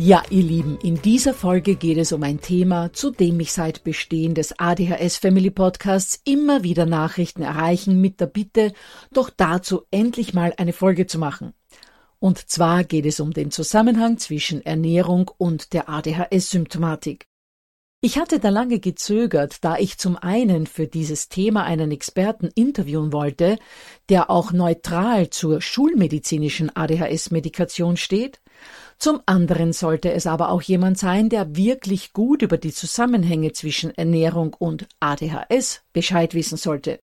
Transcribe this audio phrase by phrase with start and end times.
[0.00, 3.82] Ja, ihr Lieben, in dieser Folge geht es um ein Thema, zu dem mich seit
[3.82, 8.72] Bestehen des ADHS Family Podcasts immer wieder Nachrichten erreichen mit der Bitte,
[9.12, 11.52] doch dazu endlich mal eine Folge zu machen.
[12.20, 17.26] Und zwar geht es um den Zusammenhang zwischen Ernährung und der ADHS-Symptomatik.
[18.00, 23.12] Ich hatte da lange gezögert, da ich zum einen für dieses Thema einen Experten interviewen
[23.12, 23.58] wollte,
[24.08, 28.40] der auch neutral zur schulmedizinischen ADHS-Medikation steht,
[28.98, 33.96] zum anderen sollte es aber auch jemand sein, der wirklich gut über die Zusammenhänge zwischen
[33.96, 36.98] Ernährung und ADHS Bescheid wissen sollte.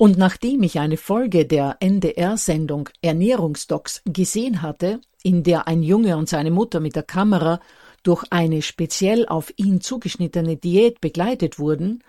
[0.00, 6.28] Und nachdem ich eine Folge der NDR-Sendung Ernährungsdocs gesehen hatte, in der ein Junge und
[6.28, 7.60] seine Mutter mit der Kamera
[8.04, 12.04] durch eine speziell auf ihn zugeschnittene Diät begleitet wurden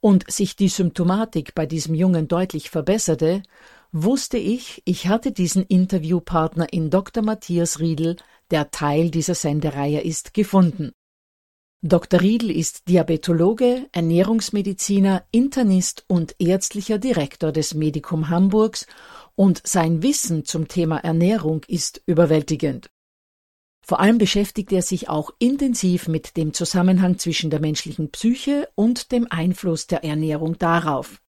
[0.00, 3.42] und sich die Symptomatik bei diesem Jungen deutlich verbesserte,
[3.92, 7.22] wusste ich, ich hatte diesen Interviewpartner in Dr.
[7.22, 8.16] Matthias Riedl,
[8.50, 10.92] der Teil dieser Sendereihe ist, gefunden.
[11.82, 12.20] Dr.
[12.20, 18.86] Riedl ist Diabetologe, Ernährungsmediziner, Internist und ärztlicher Direktor des Medikum Hamburgs
[19.34, 22.90] und sein Wissen zum Thema Ernährung ist überwältigend.
[23.82, 29.10] Vor allem beschäftigt er sich auch intensiv mit dem Zusammenhang zwischen der menschlichen Psyche und
[29.10, 31.22] dem Einfluss der Ernährung darauf.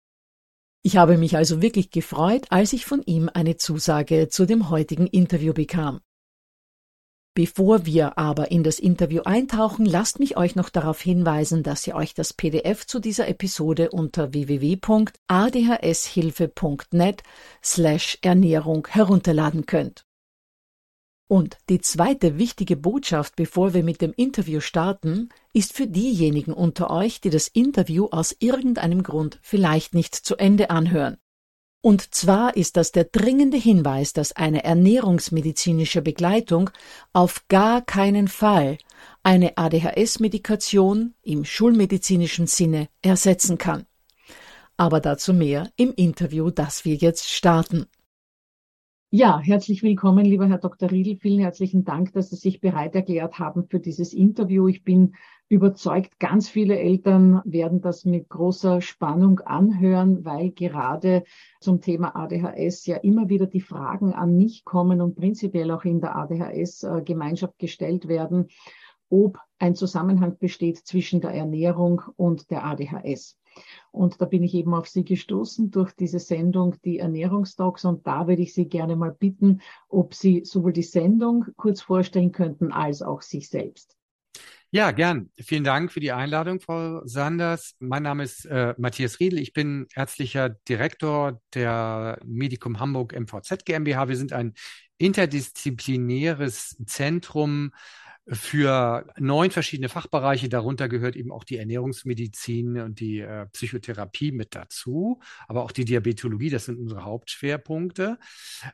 [0.81, 5.07] Ich habe mich also wirklich gefreut, als ich von ihm eine Zusage zu dem heutigen
[5.07, 5.99] Interview bekam.
[7.35, 11.95] Bevor wir aber in das Interview eintauchen, lasst mich euch noch darauf hinweisen, dass ihr
[11.95, 17.23] euch das PDF zu dieser Episode unter www.adhshilfe.net
[17.63, 20.05] slash Ernährung herunterladen könnt.
[21.31, 26.89] Und die zweite wichtige Botschaft, bevor wir mit dem Interview starten, ist für diejenigen unter
[26.89, 31.17] euch, die das Interview aus irgendeinem Grund vielleicht nicht zu Ende anhören.
[31.81, 36.71] Und zwar ist das der dringende Hinweis, dass eine ernährungsmedizinische Begleitung
[37.13, 38.79] auf gar keinen Fall
[39.21, 43.85] eine ADHS-Medikation im schulmedizinischen Sinne ersetzen kann.
[44.77, 47.85] Aber dazu mehr im Interview, das wir jetzt starten.
[49.11, 50.91] Ja, herzlich willkommen, lieber Herr Dr.
[50.91, 51.17] Riedl.
[51.17, 54.67] Vielen herzlichen Dank, dass Sie sich bereit erklärt haben für dieses Interview.
[54.67, 55.15] Ich bin
[55.47, 61.23] überzeugt, ganz viele Eltern werden das mit großer Spannung anhören, weil gerade
[61.59, 66.01] zum Thema ADHS ja immer wieder die Fragen an mich kommen und prinzipiell auch in
[66.01, 68.49] der ADHS-Gemeinschaft gestellt werden,
[69.09, 73.38] ob ein Zusammenhang besteht zwischen der Ernährung und der ADHS.
[73.91, 77.85] Und da bin ich eben auf Sie gestoßen durch diese Sendung, die Ernährungsdocs.
[77.85, 82.31] Und da würde ich Sie gerne mal bitten, ob Sie sowohl die Sendung kurz vorstellen
[82.31, 83.95] könnten, als auch sich selbst.
[84.71, 85.31] Ja, gern.
[85.39, 87.75] Vielen Dank für die Einladung, Frau Sanders.
[87.79, 89.39] Mein Name ist äh, Matthias Riedl.
[89.39, 94.09] Ich bin ärztlicher Direktor der Medikum Hamburg MVZ GmbH.
[94.09, 94.53] Wir sind ein
[94.99, 97.71] interdisziplinäres Zentrum
[98.31, 100.49] für neun verschiedene Fachbereiche.
[100.49, 105.85] Darunter gehört eben auch die Ernährungsmedizin und die äh, Psychotherapie mit dazu, aber auch die
[105.85, 108.19] Diabetologie, das sind unsere Hauptschwerpunkte.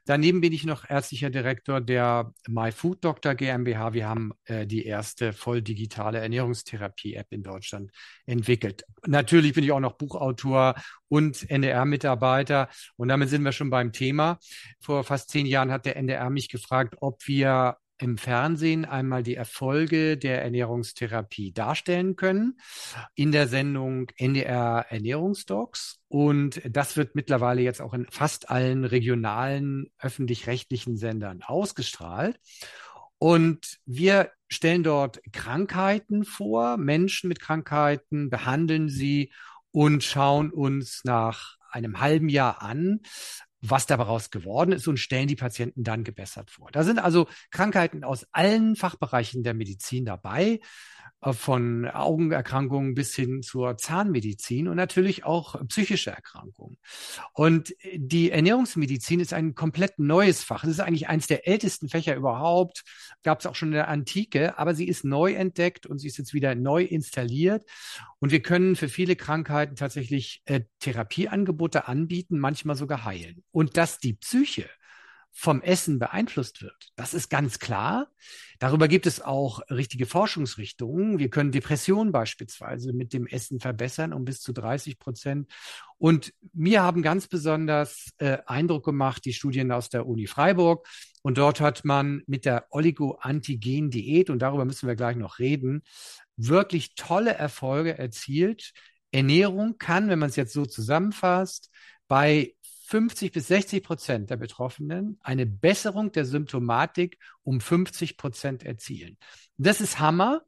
[0.05, 3.93] Daneben bin ich noch ärztlicher Direktor der My Food Doctor GmbH.
[3.93, 7.91] Wir haben äh, die erste voll digitale Ernährungstherapie-App in Deutschland
[8.25, 8.85] entwickelt.
[9.05, 10.75] Natürlich bin ich auch noch Buchautor
[11.07, 12.69] und NDR-Mitarbeiter.
[12.97, 14.39] Und damit sind wir schon beim Thema.
[14.81, 19.35] Vor fast zehn Jahren hat der NDR mich gefragt, ob wir im Fernsehen einmal die
[19.35, 22.59] Erfolge der Ernährungstherapie darstellen können
[23.15, 25.99] in der Sendung NDR Ernährungsdocs.
[26.07, 32.39] Und das wird mittlerweile jetzt auch in fast allen regionalen öffentlich-rechtlichen Sendern ausgestrahlt.
[33.17, 39.31] Und wir stellen dort Krankheiten vor, Menschen mit Krankheiten, behandeln sie
[39.71, 43.01] und schauen uns nach einem halben Jahr an,
[43.69, 46.71] was daraus geworden ist und stellen die Patienten dann gebessert vor.
[46.71, 50.59] Da sind also Krankheiten aus allen Fachbereichen der Medizin dabei,
[51.33, 56.77] von Augenerkrankungen bis hin zur Zahnmedizin und natürlich auch psychische Erkrankungen.
[57.33, 60.63] Und die Ernährungsmedizin ist ein komplett neues Fach.
[60.63, 62.83] Es ist eigentlich eines der ältesten Fächer überhaupt.
[63.23, 66.17] Gab es auch schon in der Antike, aber sie ist neu entdeckt und sie ist
[66.17, 67.65] jetzt wieder neu installiert.
[68.19, 73.43] Und wir können für viele Krankheiten tatsächlich äh, Therapieangebote anbieten, manchmal sogar heilen.
[73.51, 74.69] Und dass die Psyche
[75.37, 76.93] vom Essen beeinflusst wird.
[76.95, 78.07] Das ist ganz klar.
[78.57, 81.19] Darüber gibt es auch richtige Forschungsrichtungen.
[81.19, 85.51] Wir können Depressionen beispielsweise mit dem Essen verbessern um bis zu 30 Prozent.
[85.97, 90.87] Und mir haben ganz besonders äh, Eindruck gemacht die Studien aus der Uni Freiburg.
[91.21, 95.83] Und dort hat man mit der Oligo-Antigen-Diät, und darüber müssen wir gleich noch reden,
[96.37, 98.71] wirklich tolle Erfolge erzielt.
[99.11, 101.71] Ernährung kann, wenn man es jetzt so zusammenfasst,
[102.07, 102.55] bei
[102.87, 109.17] 50 bis 60 Prozent der Betroffenen eine Besserung der Symptomatik um 50 Prozent erzielen.
[109.57, 110.43] Das ist Hammer.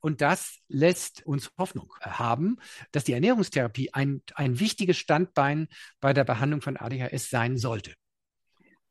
[0.00, 2.58] Und das lässt uns Hoffnung haben,
[2.92, 5.66] dass die Ernährungstherapie ein, ein wichtiges Standbein
[5.98, 7.94] bei der Behandlung von ADHS sein sollte.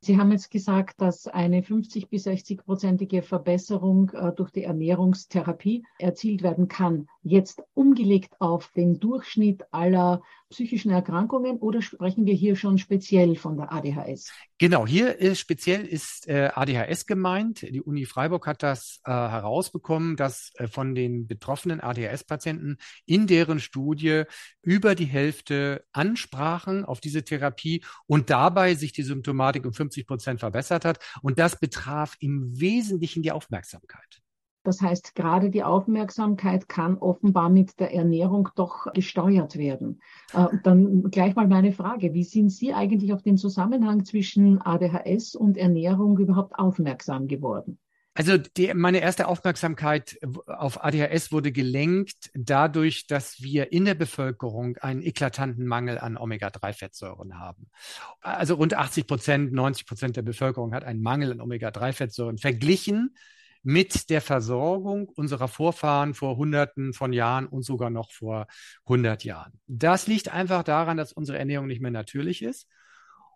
[0.05, 5.85] Sie haben jetzt gesagt, dass eine 50 bis 60 prozentige Verbesserung äh, durch die Ernährungstherapie
[5.97, 7.07] erzielt werden kann.
[7.21, 10.21] Jetzt umgelegt auf den Durchschnitt aller
[10.53, 14.31] psychischen Erkrankungen oder sprechen wir hier schon speziell von der ADHS?
[14.59, 17.63] Genau, hier ist speziell ist äh, ADHS gemeint.
[17.63, 23.59] Die Uni Freiburg hat das äh, herausbekommen, dass äh, von den betroffenen ADHS-Patienten in deren
[23.59, 24.23] Studie
[24.61, 30.39] über die Hälfte ansprachen auf diese Therapie und dabei sich die Symptomatik um 50 Prozent
[30.39, 30.99] verbessert hat.
[31.23, 34.22] Und das betraf im Wesentlichen die Aufmerksamkeit.
[34.63, 40.01] Das heißt, gerade die Aufmerksamkeit kann offenbar mit der Ernährung doch gesteuert werden.
[40.33, 42.13] Äh, dann gleich mal meine Frage.
[42.13, 47.77] Wie sind Sie eigentlich auf den Zusammenhang zwischen ADHS und Ernährung überhaupt aufmerksam geworden?
[48.15, 54.77] Also die, meine erste Aufmerksamkeit auf ADHS wurde gelenkt dadurch, dass wir in der Bevölkerung
[54.77, 57.71] einen eklatanten Mangel an Omega-3-Fettsäuren haben.
[58.21, 63.15] Also rund 80 Prozent, 90 Prozent der Bevölkerung hat einen Mangel an Omega-3-Fettsäuren verglichen
[63.63, 68.47] mit der Versorgung unserer Vorfahren vor Hunderten von Jahren und sogar noch vor
[68.85, 69.53] 100 Jahren.
[69.67, 72.67] Das liegt einfach daran, dass unsere Ernährung nicht mehr natürlich ist.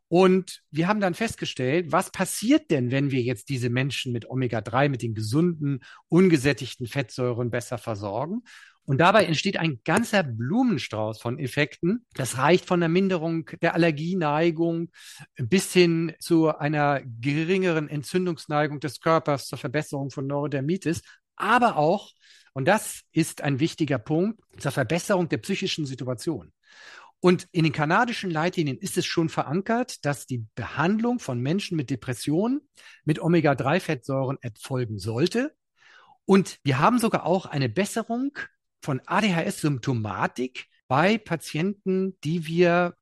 [0.09, 4.87] Und wir haben dann festgestellt, was passiert denn, wenn wir jetzt diese Menschen mit Omega-3,
[4.87, 8.43] mit den gesunden, ungesättigten Fettsäuren besser versorgen?
[8.87, 12.05] Und dabei entsteht ein ganzer Blumenstrauß von Effekten.
[12.13, 14.91] Das reicht von der Minderung der Allergieneigung
[15.35, 21.01] bis hin zu einer geringeren Entzündungsneigung des Körpers, zur Verbesserung von Neurodermitis,
[21.35, 22.13] aber auch,
[22.53, 26.53] und das ist ein wichtiger Punkt, zur Verbesserung der psychischen Situation.
[27.19, 31.89] Und in den kanadischen Leitlinien ist es schon verankert, dass die Behandlung von Menschen mit
[31.89, 32.61] Depressionen
[33.03, 35.53] mit Omega-3-Fettsäuren erfolgen sollte.
[36.23, 38.37] Und wir haben sogar auch eine Besserung
[38.87, 42.95] von ADHS-Symptomatik bei Patienten, die wir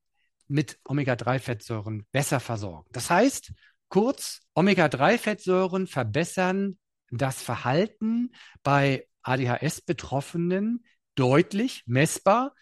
[0.48, 2.90] mit Omega-3-Fettsäuren besser versorgen.
[2.92, 3.52] Das heißt,
[3.88, 6.80] kurz, Omega-3-Fettsäuren verbessern
[7.12, 8.32] das Verhalten
[8.64, 12.56] bei ADHS-Betroffenen deutlich messbar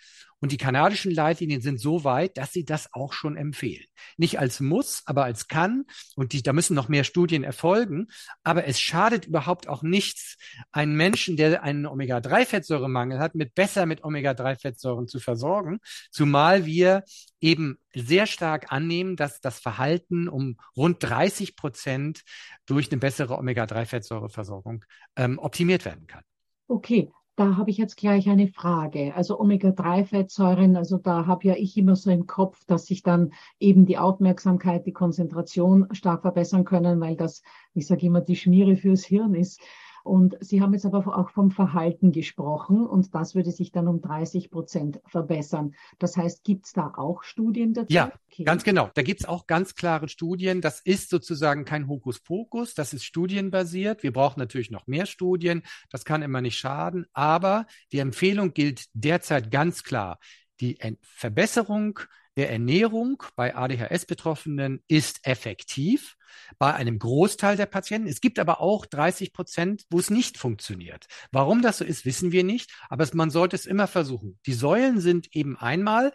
[0.44, 3.86] und die kanadischen Leitlinien sind so weit, dass sie das auch schon empfehlen.
[4.18, 5.86] Nicht als muss, aber als kann.
[6.18, 8.08] Und die, da müssen noch mehr Studien erfolgen.
[8.44, 10.36] Aber es schadet überhaupt auch nichts,
[10.74, 15.80] einen Menschen, der einen Omega-3-Fettsäuremangel hat, mit besser mit Omega-3-Fettsäuren zu versorgen.
[16.12, 17.06] Zumal wir
[17.40, 22.24] eben sehr stark annehmen, dass das Verhalten um rund 30 Prozent
[22.66, 24.84] durch eine bessere Omega-3-Fettsäureversorgung
[25.16, 26.24] ähm, optimiert werden kann.
[26.68, 29.16] Okay, da habe ich jetzt gleich eine Frage.
[29.16, 33.86] Also Omega-3-Fettsäuren, also da habe ja ich immer so im Kopf, dass sich dann eben
[33.86, 37.42] die Aufmerksamkeit, die Konzentration stark verbessern können, weil das,
[37.74, 39.62] ich sage immer, die Schmiere fürs Hirn ist.
[40.04, 44.02] Und Sie haben jetzt aber auch vom Verhalten gesprochen und das würde sich dann um
[44.02, 45.76] 30 Prozent verbessern.
[45.98, 47.94] Das heißt, gibt es da auch Studien dazu?
[47.94, 48.44] Ja, okay.
[48.44, 48.90] ganz genau.
[48.96, 50.60] Da gibt es auch ganz klare Studien.
[50.60, 54.04] Das ist sozusagen kein Hokuspokus, das ist studienbasiert.
[54.04, 55.64] Wir brauchen natürlich noch mehr Studien.
[55.90, 57.06] Das kann immer nicht schaden.
[57.14, 60.20] Aber die Empfehlung gilt derzeit ganz klar.
[60.60, 62.00] Die Verbesserung
[62.36, 66.18] der Ernährung bei ADHS-Betroffenen ist effektiv
[66.58, 68.08] bei einem Großteil der Patienten.
[68.08, 71.06] Es gibt aber auch 30 Prozent, wo es nicht funktioniert.
[71.32, 74.40] Warum das so ist, wissen wir nicht, aber man sollte es immer versuchen.
[74.46, 76.12] Die Säulen sind eben einmal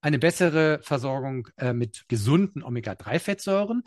[0.00, 3.82] eine bessere Versorgung äh, mit gesunden Omega-3-Fettsäuren.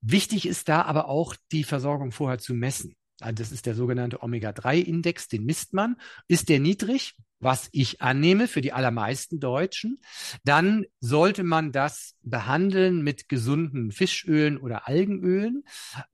[0.00, 2.94] Wichtig ist da aber auch die Versorgung vorher zu messen.
[3.20, 5.96] Also das ist der sogenannte Omega-3-Index, den misst man.
[6.28, 10.00] Ist der niedrig, was ich annehme für die allermeisten Deutschen,
[10.44, 15.64] dann sollte man das behandeln mit gesunden Fischölen oder Algenölen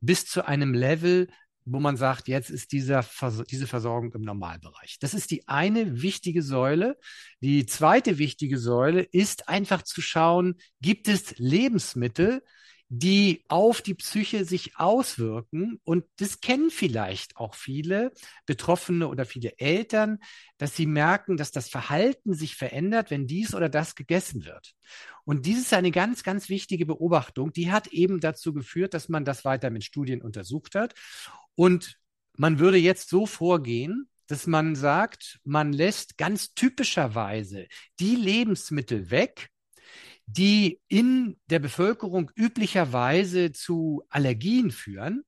[0.01, 1.29] bis zu einem Level,
[1.65, 3.07] wo man sagt, jetzt ist dieser,
[3.51, 4.99] diese Versorgung im Normalbereich.
[5.01, 6.99] Das ist die eine wichtige Säule.
[7.41, 12.43] Die zweite wichtige Säule ist einfach zu schauen, gibt es Lebensmittel,
[12.95, 15.81] die auf die Psyche sich auswirken.
[15.83, 18.13] Und das kennen vielleicht auch viele
[18.45, 20.19] Betroffene oder viele Eltern,
[20.59, 24.75] dass sie merken, dass das Verhalten sich verändert, wenn dies oder das gegessen wird.
[25.25, 27.55] Und dies ist eine ganz, ganz wichtige Beobachtung.
[27.55, 30.93] Die hat eben dazu geführt, dass man das weiter mit Studien untersucht hat.
[31.55, 31.99] Und
[32.37, 37.69] man würde jetzt so vorgehen, dass man sagt, man lässt ganz typischerweise
[38.01, 39.49] die Lebensmittel weg,
[40.27, 45.25] die in der Bevölkerung üblicherweise zu Allergien führen.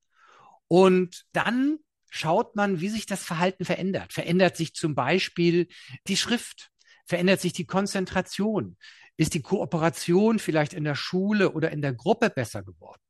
[0.69, 1.79] Und dann
[2.11, 4.13] schaut man, wie sich das Verhalten verändert.
[4.13, 5.69] Verändert sich zum Beispiel
[6.07, 6.71] die Schrift?
[7.07, 8.77] Verändert sich die Konzentration?
[9.17, 13.01] Ist die Kooperation vielleicht in der Schule oder in der Gruppe besser geworden?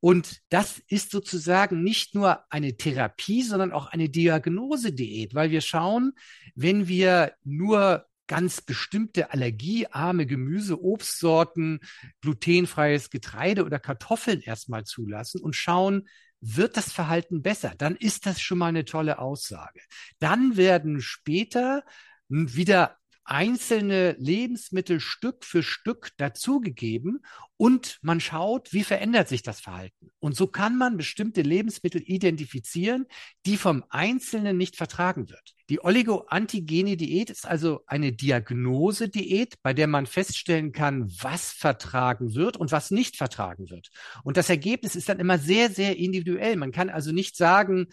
[0.00, 6.12] Und das ist sozusagen nicht nur eine Therapie, sondern auch eine Diagnosediät, weil wir schauen,
[6.56, 11.80] wenn wir nur ganz bestimmte allergiearme Gemüse, Obstsorten,
[12.20, 16.08] glutenfreies Getreide oder Kartoffeln erstmal zulassen und schauen,
[16.40, 17.74] wird das Verhalten besser?
[17.78, 19.80] Dann ist das schon mal eine tolle Aussage.
[20.18, 21.84] Dann werden später
[22.28, 27.20] wieder einzelne Lebensmittel Stück für Stück dazugegeben
[27.56, 30.10] und man schaut, wie verändert sich das Verhalten.
[30.18, 33.06] Und so kann man bestimmte Lebensmittel identifizieren,
[33.46, 35.54] die vom Einzelnen nicht vertragen wird.
[35.70, 42.72] Die Oligo-Antigene-Diät ist also eine Diagnosediät, bei der man feststellen kann, was vertragen wird und
[42.72, 43.90] was nicht vertragen wird.
[44.24, 46.56] Und das Ergebnis ist dann immer sehr, sehr individuell.
[46.56, 47.86] Man kann also nicht sagen,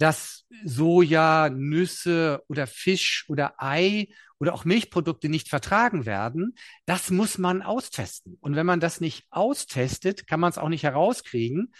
[0.00, 6.54] dass Soja, Nüsse oder Fisch oder Ei oder auch Milchprodukte nicht vertragen werden,
[6.86, 8.38] das muss man austesten.
[8.40, 11.72] Und wenn man das nicht austestet, kann man es auch nicht herauskriegen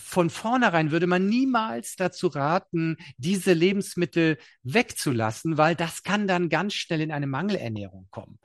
[0.00, 6.74] von vornherein würde man niemals dazu raten, diese Lebensmittel wegzulassen, weil das kann dann ganz
[6.74, 8.38] schnell in eine Mangelernährung kommen.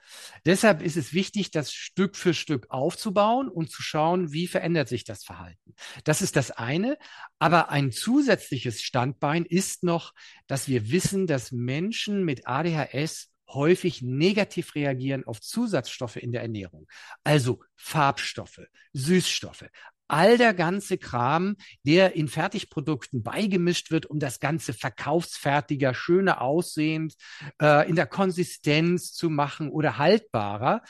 [0.45, 5.05] Deshalb ist es wichtig, das Stück für Stück aufzubauen und zu schauen, wie verändert sich
[5.05, 5.64] das Verhalten.
[6.03, 6.98] Das ist das eine.
[7.39, 10.13] Aber ein zusätzliches Standbein ist noch,
[10.48, 16.88] dass wir wissen, dass Menschen mit ADHS häufig negativ reagieren auf Zusatzstoffe in der Ernährung.
[17.24, 18.62] Also Farbstoffe,
[18.94, 19.65] Süßstoffe,
[20.08, 27.16] all der ganze Kram, der in Fertigprodukten beigemischt wird, um das Ganze verkaufsfertiger, schöner aussehend,
[27.62, 30.82] äh, in der Konsistenz zu machen oder haltbarer.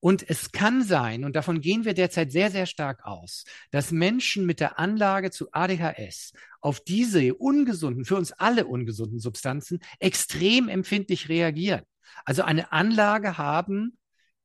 [0.00, 4.46] Und es kann sein, und davon gehen wir derzeit sehr, sehr stark aus, dass Menschen
[4.46, 11.28] mit der Anlage zu ADHS auf diese ungesunden, für uns alle ungesunden Substanzen extrem empfindlich
[11.28, 11.82] reagieren.
[12.24, 13.98] Also eine Anlage haben,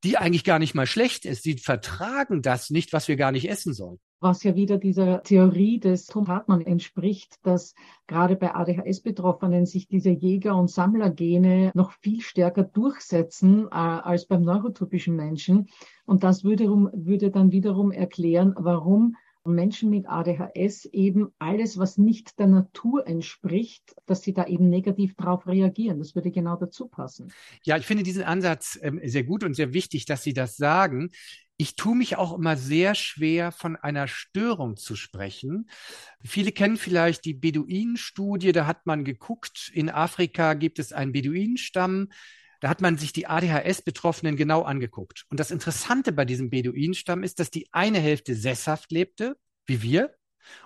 [0.04, 1.42] die eigentlich gar nicht mal schlecht ist.
[1.42, 5.78] Sie vertragen das nicht, was wir gar nicht essen sollen was ja wieder dieser Theorie
[5.78, 7.74] des Tom Hartmann entspricht, dass
[8.06, 14.42] gerade bei ADHS-Betroffenen sich diese Jäger- und Sammlergene noch viel stärker durchsetzen äh, als beim
[14.42, 15.68] neurotypischen Menschen.
[16.06, 19.16] Und das würde, würde dann wiederum erklären, warum
[19.54, 25.14] Menschen mit ADHS eben alles, was nicht der Natur entspricht, dass sie da eben negativ
[25.16, 25.98] darauf reagieren.
[25.98, 27.32] Das würde genau dazu passen.
[27.64, 31.10] Ja, ich finde diesen Ansatz ähm, sehr gut und sehr wichtig, dass Sie das sagen
[31.60, 35.68] ich tue mich auch immer sehr schwer, von einer Störung zu sprechen.
[36.24, 42.10] Viele kennen vielleicht die Beduinenstudie, da hat man geguckt, in Afrika gibt es einen Beduinenstamm,
[42.60, 45.24] da hat man sich die ADHS-Betroffenen genau angeguckt.
[45.30, 49.36] Und das Interessante bei diesem Beduinenstamm ist, dass die eine Hälfte sesshaft lebte,
[49.66, 50.14] wie wir,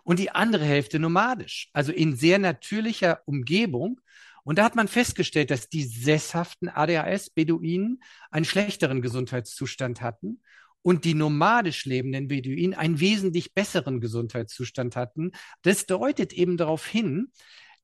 [0.04, 4.00] und die andere Hälfte nomadisch, also in sehr natürlicher Umgebung.
[4.44, 10.40] Und da hat man festgestellt, dass die sesshaften ADHS-Beduinen einen schlechteren Gesundheitszustand hatten
[10.82, 15.32] und die nomadisch lebenden Beduinen einen wesentlich besseren Gesundheitszustand hatten.
[15.62, 17.30] Das deutet eben darauf hin,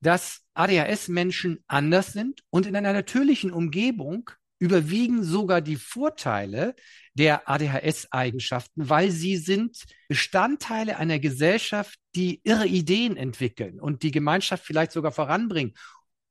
[0.01, 4.29] dass ADHS-Menschen anders sind und in einer natürlichen Umgebung
[4.59, 6.75] überwiegen sogar die Vorteile
[7.13, 14.65] der ADHS-Eigenschaften, weil sie sind Bestandteile einer Gesellschaft, die irre Ideen entwickeln und die Gemeinschaft
[14.65, 15.73] vielleicht sogar voranbringen.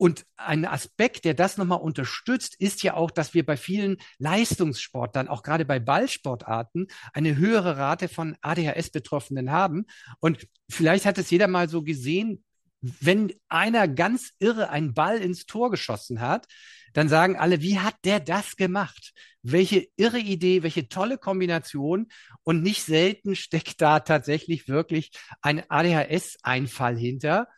[0.00, 5.26] Und ein Aspekt, der das nochmal unterstützt, ist ja auch, dass wir bei vielen Leistungssportlern,
[5.26, 9.87] auch gerade bei Ballsportarten, eine höhere Rate von ADHS-Betroffenen haben.
[10.20, 12.44] Und vielleicht hat es jeder mal so gesehen,
[12.80, 16.47] wenn einer ganz irre einen Ball ins Tor geschossen hat,
[16.92, 19.12] dann sagen alle, wie hat der das gemacht?
[19.42, 22.08] Welche irre Idee, welche tolle Kombination.
[22.42, 25.11] Und nicht selten steckt da tatsächlich wirklich
[25.42, 27.49] ein ADHS-Einfall hinter.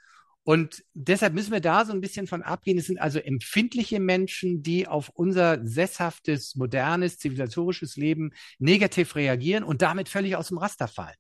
[0.50, 2.76] Und deshalb müssen wir da so ein bisschen von abgehen.
[2.76, 9.80] Es sind also empfindliche Menschen, die auf unser sesshaftes, modernes, zivilisatorisches Leben negativ reagieren und
[9.80, 11.14] damit völlig aus dem Raster fallen.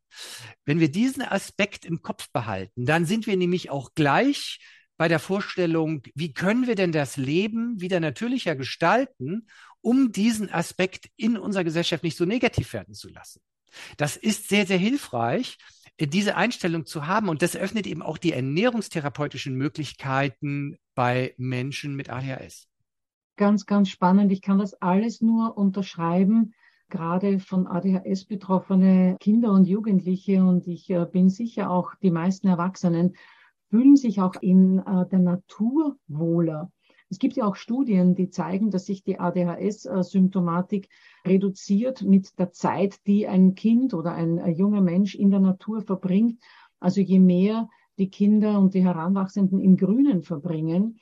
[0.64, 4.58] Wenn wir diesen Aspekt im Kopf behalten, dann sind wir nämlich auch gleich
[4.96, 9.46] bei der Vorstellung, wie können wir denn das Leben wieder natürlicher gestalten,
[9.80, 13.40] um diesen Aspekt in unserer Gesellschaft nicht so negativ werden zu lassen.
[13.96, 15.56] Das ist sehr, sehr hilfreich,
[16.06, 17.28] diese Einstellung zu haben.
[17.28, 22.68] Und das öffnet eben auch die ernährungstherapeutischen Möglichkeiten bei Menschen mit ADHS.
[23.36, 24.32] Ganz, ganz spannend.
[24.32, 26.54] Ich kann das alles nur unterschreiben,
[26.90, 30.44] gerade von ADHS betroffene Kinder und Jugendliche.
[30.44, 33.14] Und ich äh, bin sicher auch die meisten Erwachsenen
[33.70, 36.70] fühlen sich auch in äh, der Natur wohler.
[37.10, 40.88] Es gibt ja auch Studien, die zeigen, dass sich die ADHS-Symptomatik
[41.26, 46.40] reduziert mit der Zeit, die ein Kind oder ein, junger Mensch in der Natur verbringt.
[46.78, 51.00] Also je mehr die Kinder und die Heranwachsenden im Grünen verbringen,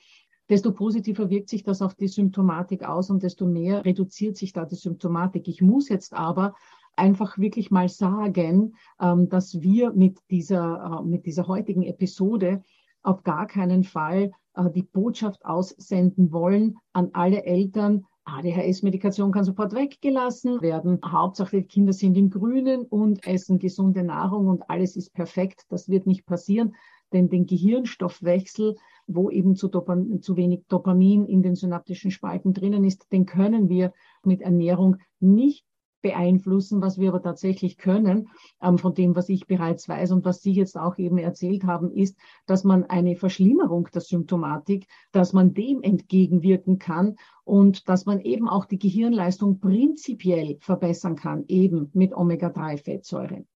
[0.49, 4.65] desto positiver wirkt sich das auf die Symptomatik aus und desto mehr reduziert sich da
[4.65, 5.47] die Symptomatik.
[5.47, 6.55] Ich muss jetzt aber
[6.97, 12.63] einfach wirklich mal sagen, ähm, dass wir mit dieser, äh, mit dieser heutigen Episode
[13.03, 19.75] auf gar keinen Fall äh, die Botschaft aussenden wollen an alle Eltern, ADHS-Medikation kann sofort
[19.75, 21.01] weggelassen werden.
[21.05, 25.65] Hauptsache, die Kinder sind im Grünen und essen gesunde Nahrung und alles ist perfekt.
[25.71, 26.75] Das wird nicht passieren,
[27.13, 33.11] denn den Gehirnstoffwechsel, wo eben zu, zu wenig Dopamin in den synaptischen Spalten drinnen ist,
[33.13, 35.65] den können wir mit Ernährung nicht
[36.01, 38.29] beeinflussen, was wir aber tatsächlich können,
[38.63, 41.91] ähm, von dem, was ich bereits weiß und was Sie jetzt auch eben erzählt haben,
[41.91, 48.21] ist, dass man eine Verschlimmerung der Symptomatik, dass man dem entgegenwirken kann und dass man
[48.21, 53.47] eben auch die Gehirnleistung prinzipiell verbessern kann, eben mit Omega-3-Fettsäuren.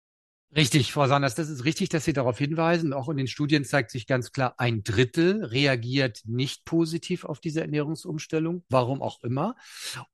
[0.54, 2.92] Richtig, Frau Sanders, das ist richtig, dass Sie darauf hinweisen.
[2.92, 7.62] Auch in den Studien zeigt sich ganz klar, ein Drittel reagiert nicht positiv auf diese
[7.62, 9.56] Ernährungsumstellung, warum auch immer.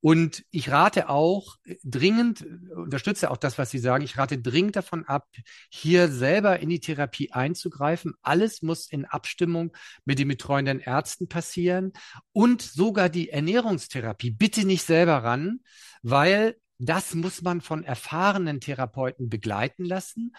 [0.01, 5.05] Und ich rate auch dringend, unterstütze auch das, was Sie sagen, ich rate dringend davon
[5.07, 5.27] ab,
[5.70, 8.14] hier selber in die Therapie einzugreifen.
[8.22, 9.72] Alles muss in Abstimmung
[10.05, 11.92] mit den betreuenden Ärzten passieren
[12.33, 14.31] und sogar die Ernährungstherapie.
[14.31, 15.62] Bitte nicht selber ran,
[16.03, 20.35] weil das muss man von erfahrenen Therapeuten begleiten lassen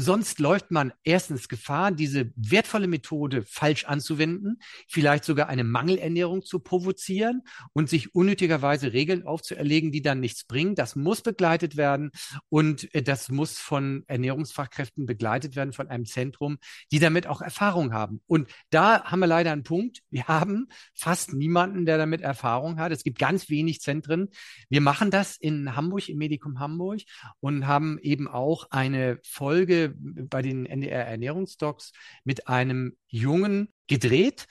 [0.00, 6.60] Sonst läuft man erstens Gefahr, diese wertvolle Methode falsch anzuwenden, vielleicht sogar eine Mangelernährung zu
[6.60, 10.76] provozieren und sich unnötigerweise Regeln aufzuerlegen, die dann nichts bringen.
[10.76, 12.12] Das muss begleitet werden
[12.48, 16.58] und äh, das muss von Ernährungsfachkräften begleitet werden, von einem Zentrum,
[16.92, 18.20] die damit auch Erfahrung haben.
[18.28, 20.02] Und da haben wir leider einen Punkt.
[20.10, 22.92] Wir haben fast niemanden, der damit Erfahrung hat.
[22.92, 24.28] Es gibt ganz wenig Zentren.
[24.68, 27.00] Wir machen das in Hamburg, im Medikum Hamburg
[27.40, 31.92] und haben eben auch eine Folge bei den NDR Ernährungsdocs
[32.24, 34.46] mit einem Jungen gedreht.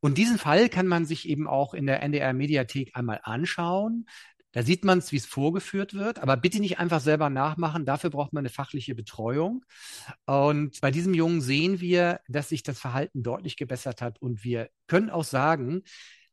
[0.00, 4.06] Und diesen Fall kann man sich eben auch in der NDR Mediathek einmal anschauen.
[4.52, 7.86] Da sieht man es, wie es vorgeführt wird, aber bitte nicht einfach selber nachmachen.
[7.86, 9.64] Dafür braucht man eine fachliche Betreuung.
[10.26, 14.20] Und bei diesem Jungen sehen wir, dass sich das Verhalten deutlich gebessert hat.
[14.20, 15.82] Und wir können auch sagen,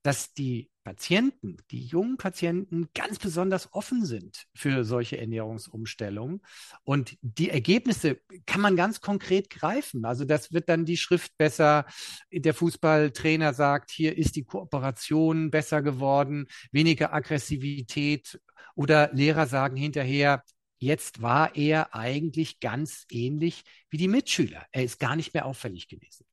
[0.04, 6.42] dass die Patienten, die jungen Patienten ganz besonders offen sind für solche Ernährungsumstellungen.
[6.84, 10.04] Und die Ergebnisse kann man ganz konkret greifen.
[10.04, 11.86] Also das wird dann die Schrift besser.
[12.32, 18.42] Der Fußballtrainer sagt, hier ist die Kooperation besser geworden, weniger Aggressivität.
[18.74, 20.44] Oder Lehrer sagen hinterher,
[20.80, 24.66] jetzt war er eigentlich ganz ähnlich wie die Mitschüler.
[24.72, 26.26] Er ist gar nicht mehr auffällig gewesen.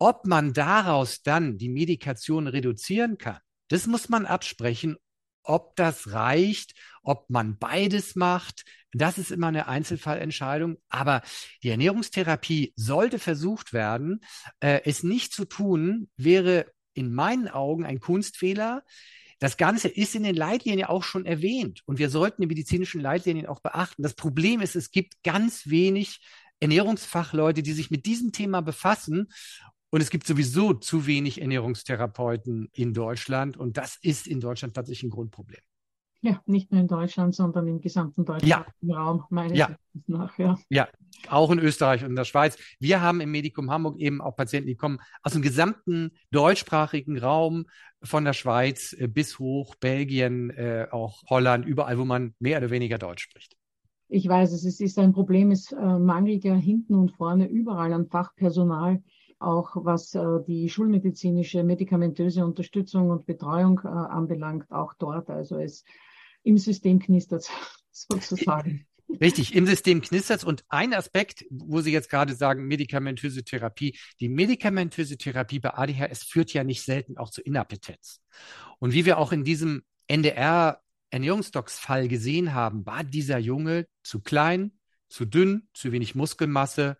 [0.00, 3.38] Ob man daraus dann die Medikation reduzieren kann,
[3.70, 4.96] das muss man absprechen,
[5.42, 8.64] ob das reicht, ob man beides macht.
[8.92, 10.76] Das ist immer eine Einzelfallentscheidung.
[10.88, 11.22] Aber
[11.62, 14.20] die Ernährungstherapie sollte versucht werden.
[14.58, 18.82] Äh, es nicht zu tun, wäre in meinen Augen ein Kunstfehler.
[19.38, 23.46] Das Ganze ist in den Leitlinien auch schon erwähnt und wir sollten die medizinischen Leitlinien
[23.46, 24.02] auch beachten.
[24.02, 26.20] Das Problem ist, es gibt ganz wenig
[26.58, 29.28] Ernährungsfachleute, die sich mit diesem Thema befassen
[29.90, 33.56] Und es gibt sowieso zu wenig Ernährungstherapeuten in Deutschland.
[33.56, 35.60] Und das ist in Deutschland tatsächlich ein Grundproblem.
[36.22, 38.66] Ja, nicht nur in Deutschland, sondern im gesamten deutschen ja.
[38.86, 39.68] Raum, meines ja.
[39.68, 40.38] Erachtens nach.
[40.38, 40.58] Ja.
[40.68, 40.88] ja,
[41.28, 42.58] auch in Österreich und in der Schweiz.
[42.78, 47.64] Wir haben im Medikum Hamburg eben auch Patienten, die kommen aus dem gesamten deutschsprachigen Raum,
[48.02, 52.70] von der Schweiz äh, bis hoch, Belgien, äh, auch Holland, überall, wo man mehr oder
[52.70, 53.56] weniger Deutsch spricht.
[54.08, 58.08] Ich weiß, es ist ein Problem, es äh, mangelt ja hinten und vorne überall an
[58.08, 59.02] Fachpersonal
[59.40, 65.30] auch was äh, die schulmedizinische, medikamentöse Unterstützung und Betreuung äh, anbelangt, auch dort.
[65.30, 65.84] Also es
[66.42, 67.50] im System knistert
[67.90, 68.86] sozusagen.
[69.20, 74.28] Richtig, im System knistert und ein Aspekt, wo Sie jetzt gerade sagen, medikamentöse Therapie, die
[74.28, 78.20] medikamentöse Therapie bei ADHS führt ja nicht selten auch zu Inappetenz.
[78.78, 84.78] Und wie wir auch in diesem NDR Ernährungsdocs-Fall gesehen haben, war dieser Junge zu klein,
[85.08, 86.96] zu dünn, zu wenig Muskelmasse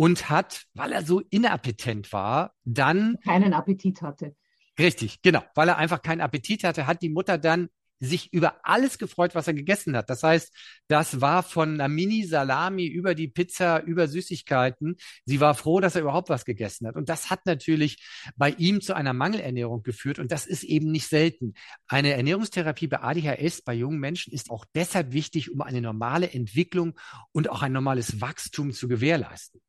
[0.00, 4.34] und hat, weil er so inappetent war, dann keinen Appetit hatte.
[4.78, 8.96] Richtig, genau, weil er einfach keinen Appetit hatte, hat die Mutter dann sich über alles
[8.96, 10.08] gefreut, was er gegessen hat.
[10.08, 10.56] Das heißt,
[10.88, 14.96] das war von einer Mini-Salami über die Pizza, über Süßigkeiten.
[15.26, 16.96] Sie war froh, dass er überhaupt was gegessen hat.
[16.96, 18.02] Und das hat natürlich
[18.36, 20.18] bei ihm zu einer Mangelernährung geführt.
[20.18, 21.52] Und das ist eben nicht selten.
[21.88, 26.98] Eine Ernährungstherapie bei ADHS bei jungen Menschen ist auch deshalb wichtig, um eine normale Entwicklung
[27.32, 29.60] und auch ein normales Wachstum zu gewährleisten.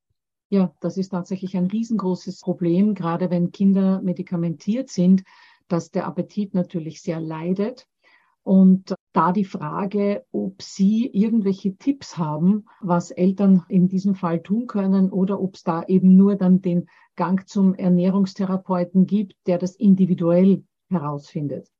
[0.52, 5.24] Ja, das ist tatsächlich ein riesengroßes Problem, gerade wenn Kinder medikamentiert sind,
[5.70, 7.88] dass der Appetit natürlich sehr leidet
[8.44, 14.68] und da die Frage, ob Sie irgendwelche Tipps haben, was Eltern in diesem Fall tun
[14.68, 19.78] können oder ob es da eben nur dann den Gang zum Ernährungstherapeuten gibt, der das
[19.78, 21.72] individuell herausfindet.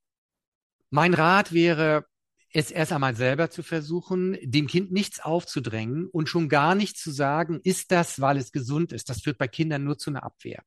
[0.92, 2.06] Mein Rat wäre,
[2.54, 7.12] es erst einmal selber zu versuchen, dem Kind nichts aufzudrängen und schon gar nicht zu
[7.12, 9.10] sagen, ist das, weil es gesund ist.
[9.10, 10.64] Das führt bei Kindern nur zu einer Abwehr.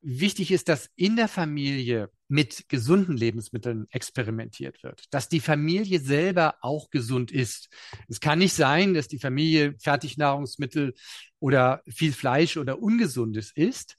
[0.00, 6.56] Wichtig ist, dass in der Familie mit gesunden Lebensmitteln experimentiert wird, dass die Familie selber
[6.60, 7.68] auch gesund ist.
[8.08, 10.94] Es kann nicht sein, dass die Familie Fertignahrungsmittel
[11.40, 13.96] oder viel Fleisch oder Ungesundes isst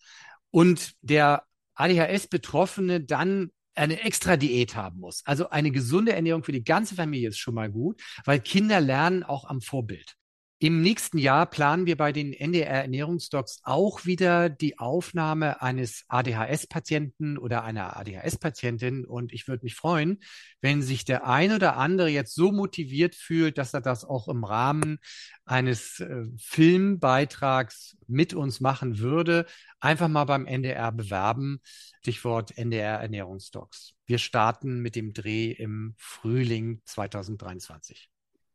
[0.52, 1.44] und der
[1.76, 5.22] ADHS-Betroffene dann eine extra Diät haben muss.
[5.26, 9.24] Also eine gesunde Ernährung für die ganze Familie ist schon mal gut, weil Kinder lernen
[9.24, 10.16] auch am Vorbild.
[10.64, 17.38] Im nächsten Jahr planen wir bei den NDR Ernährungsdocs auch wieder die Aufnahme eines ADHS-Patienten
[17.38, 19.04] oder einer ADHS-Patientin.
[19.04, 20.24] Und ich würde mich freuen,
[20.62, 24.46] wenn sich der ein oder andere jetzt so motiviert fühlt, dass er das auch im
[24.46, 25.00] Rahmen
[25.44, 29.46] eines äh, Filmbeitrags mit uns machen würde.
[29.82, 31.60] Einfach mal beim NDR bewerben.
[32.00, 33.96] Stichwort NDR Ernährungsdocs.
[34.06, 38.13] Wir starten mit dem Dreh im Frühling 2023.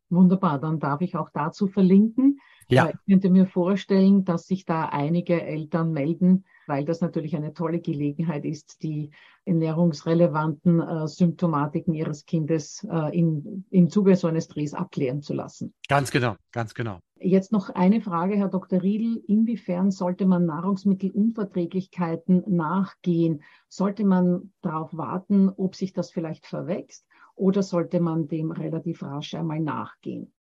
[0.09, 2.39] Wunderbar, dann darf ich auch dazu verlinken.
[2.67, 2.89] Ja.
[2.89, 7.79] Ich könnte mir vorstellen, dass sich da einige Eltern melden, weil das natürlich eine tolle
[7.79, 9.09] Gelegenheit ist, die
[9.45, 15.73] ernährungsrelevanten äh, Symptomatiken ihres Kindes äh, in, im Zuge so eines Drehs abklären zu lassen.
[15.87, 16.99] Ganz genau, ganz genau.
[17.21, 18.81] Jetzt noch eine Frage, Herr Dr.
[18.81, 19.21] Riedl.
[19.27, 23.43] Inwiefern sollte man Nahrungsmittelunverträglichkeiten nachgehen?
[23.67, 27.05] Sollte man darauf warten, ob sich das vielleicht verwächst?
[27.39, 30.33] Oder sollte man dem relativ rasch einmal nachgehen?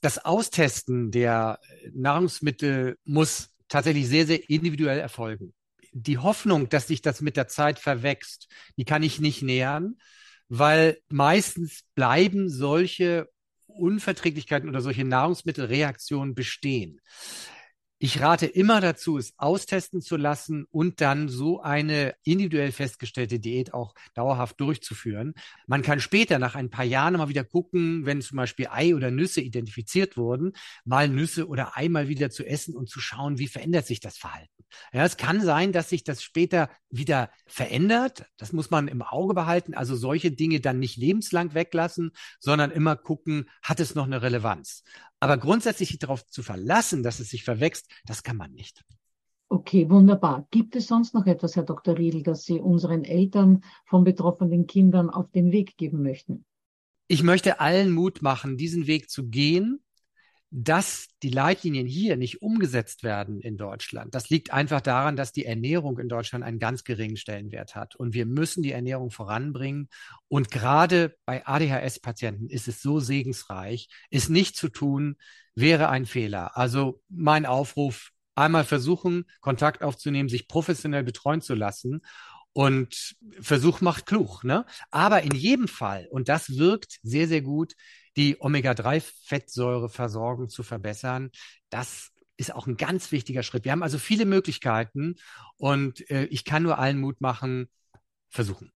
[0.00, 1.58] Das Austesten der
[1.92, 5.54] Nahrungsmittel muss tatsächlich sehr, sehr individuell erfolgen.
[5.92, 9.96] Die Hoffnung, dass sich das mit der Zeit verwächst, die kann ich nicht nähern,
[10.48, 13.28] weil meistens bleiben solche
[13.66, 17.00] Unverträglichkeiten oder solche Nahrungsmittelreaktionen bestehen.
[18.04, 23.72] Ich rate immer dazu, es austesten zu lassen und dann so eine individuell festgestellte Diät
[23.72, 25.32] auch dauerhaft durchzuführen.
[25.66, 29.10] Man kann später nach ein paar Jahren mal wieder gucken, wenn zum Beispiel Ei oder
[29.10, 30.52] Nüsse identifiziert wurden,
[30.84, 34.18] mal Nüsse oder Ei mal wieder zu essen und zu schauen, wie verändert sich das
[34.18, 34.52] Verhalten.
[34.92, 38.26] Ja, es kann sein, dass sich das später wieder verändert.
[38.36, 39.72] Das muss man im Auge behalten.
[39.72, 44.84] Also solche Dinge dann nicht lebenslang weglassen, sondern immer gucken, hat es noch eine Relevanz.
[45.24, 48.84] Aber grundsätzlich sich darauf zu verlassen, dass es sich verwächst, das kann man nicht.
[49.48, 50.46] Okay, wunderbar.
[50.50, 51.96] Gibt es sonst noch etwas, Herr Dr.
[51.96, 56.44] Riedl, das Sie unseren Eltern von betroffenen Kindern auf den Weg geben möchten?
[57.08, 59.82] Ich möchte allen Mut machen, diesen Weg zu gehen
[60.56, 65.44] dass die Leitlinien hier nicht umgesetzt werden in Deutschland, das liegt einfach daran, dass die
[65.44, 67.96] Ernährung in Deutschland einen ganz geringen Stellenwert hat.
[67.96, 69.88] Und wir müssen die Ernährung voranbringen.
[70.28, 75.16] Und gerade bei ADHS-Patienten ist es so segensreich, es nicht zu tun,
[75.56, 76.56] wäre ein Fehler.
[76.56, 82.02] Also mein Aufruf, einmal versuchen, Kontakt aufzunehmen, sich professionell betreuen zu lassen
[82.52, 84.64] und Versuch macht klug, ne?
[84.92, 87.74] Aber in jedem Fall, und das wirkt sehr, sehr gut,
[88.16, 91.30] die Omega-3-Fettsäureversorgung zu verbessern,
[91.70, 93.64] das ist auch ein ganz wichtiger Schritt.
[93.64, 95.16] Wir haben also viele Möglichkeiten
[95.56, 97.68] und äh, ich kann nur allen Mut machen,
[98.28, 98.70] versuchen.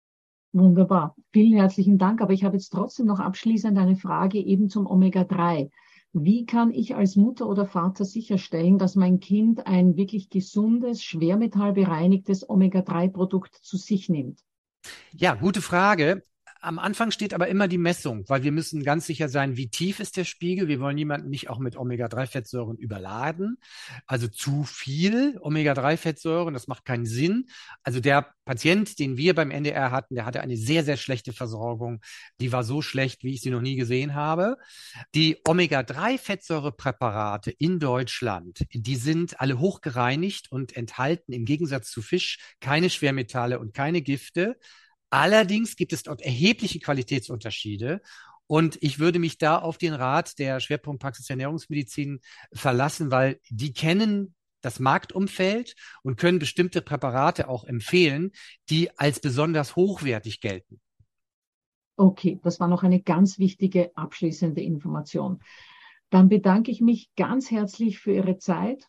[0.53, 1.17] Wunderbar.
[1.33, 2.21] Vielen herzlichen Dank.
[2.21, 5.71] Aber ich habe jetzt trotzdem noch abschließend eine Frage eben zum Omega-3.
[6.13, 12.49] Wie kann ich als Mutter oder Vater sicherstellen, dass mein Kind ein wirklich gesundes, schwermetallbereinigtes
[12.49, 14.45] Omega-3-Produkt zu sich nimmt?
[15.11, 16.23] Ja, gute Frage.
[16.65, 20.01] Am Anfang steht aber immer die Messung, weil wir müssen ganz sicher sein, wie tief
[20.01, 20.67] ist der Spiegel.
[20.67, 23.59] Wir wollen jemanden nicht auch mit Omega-3-Fettsäuren überladen.
[24.07, 27.51] Also zu viel Omega-3-Fettsäuren, das macht keinen Sinn.
[27.83, 32.01] Also der Patient, den wir beim NDR hatten, der hatte eine sehr, sehr schlechte Versorgung.
[32.41, 34.57] Die war so schlecht, wie ich sie noch nie gesehen habe.
[35.15, 42.89] Die Omega-3-Fettsäurepräparate in Deutschland, die sind alle hochgereinigt und enthalten im Gegensatz zu Fisch keine
[42.89, 44.57] Schwermetalle und keine Gifte.
[45.15, 48.03] Allerdings gibt es dort erhebliche Qualitätsunterschiede.
[48.49, 52.19] Und ich würde mich da auf den Rat der Schwerpunktpraxis Ernährungsmedizin
[52.53, 58.33] verlassen, weil die kennen das Marktumfeld und können bestimmte Präparate auch empfehlen,
[58.71, 60.81] die als besonders hochwertig gelten.
[61.97, 65.45] Okay, das war noch eine ganz wichtige abschließende Information.
[66.11, 68.89] Dann bedanke ich mich ganz herzlich für Ihre Zeit,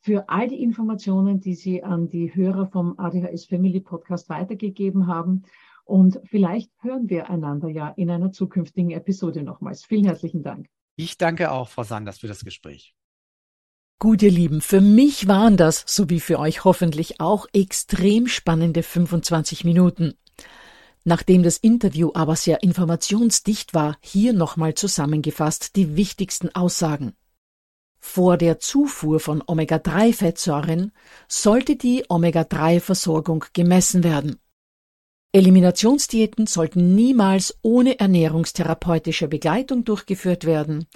[0.00, 5.42] für all die Informationen, die Sie an die Hörer vom ADHS Family Podcast weitergegeben haben.
[5.86, 9.84] Und vielleicht hören wir einander ja in einer zukünftigen Episode nochmals.
[9.84, 10.66] Vielen herzlichen Dank.
[10.96, 12.94] Ich danke auch, Frau Sanders, für das Gespräch.
[14.00, 18.82] Gut, ihr Lieben, für mich waren das, so wie für euch hoffentlich auch, extrem spannende
[18.82, 20.14] 25 Minuten.
[21.04, 27.14] Nachdem das Interview aber sehr informationsdicht war, hier nochmal zusammengefasst die wichtigsten Aussagen.
[28.00, 30.90] Vor der Zufuhr von Omega-3-Fettsäuren
[31.28, 34.40] sollte die Omega-3-Versorgung gemessen werden.
[35.36, 40.86] Eliminationsdiäten sollten niemals ohne ernährungstherapeutische Begleitung durchgeführt werden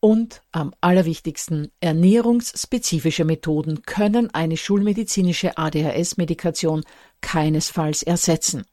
[0.00, 6.82] und am allerwichtigsten, ernährungsspezifische Methoden können eine schulmedizinische ADHS-Medikation
[7.20, 8.64] keinesfalls ersetzen.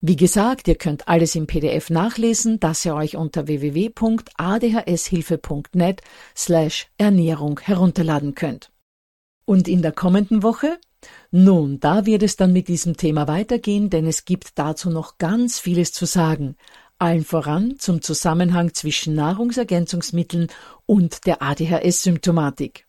[0.00, 6.02] Wie gesagt, ihr könnt alles im PDF nachlesen, das ihr euch unter www.adhshilfe.net
[6.36, 8.72] slash Ernährung herunterladen könnt.
[9.48, 10.78] Und in der kommenden Woche
[11.30, 15.58] nun, da wird es dann mit diesem Thema weitergehen, denn es gibt dazu noch ganz
[15.58, 16.54] vieles zu sagen,
[16.98, 20.48] allen voran zum Zusammenhang zwischen Nahrungsergänzungsmitteln
[20.84, 22.84] und der ADHS-Symptomatik.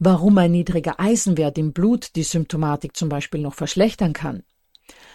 [0.00, 4.42] Warum ein niedriger Eisenwert im Blut die Symptomatik zum Beispiel noch verschlechtern kann.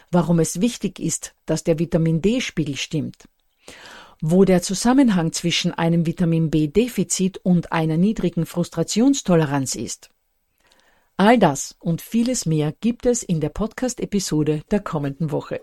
[0.09, 3.27] Warum es wichtig ist, dass der Vitamin D-Spiegel stimmt.
[4.21, 10.11] Wo der Zusammenhang zwischen einem Vitamin B-Defizit und einer niedrigen Frustrationstoleranz ist
[11.21, 15.59] All das und vieles mehr gibt es in der Podcast-Episode der kommenden Woche.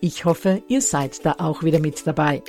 [0.00, 2.42] Ich hoffe, ihr seid da auch wieder mit dabei.